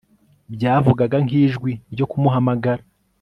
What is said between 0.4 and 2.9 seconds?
byavugaga nk'ijwi ryo kumuhamagara